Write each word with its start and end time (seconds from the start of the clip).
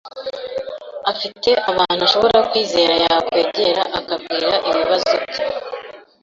afite 1.11 1.49
abantu 1.71 2.01
ashobora 2.07 2.37
kwizera 2.49 2.93
yakwegera 3.03 3.83
akababwira 3.99 4.49
ibibazo 4.69 5.11
bye”. 5.23 5.43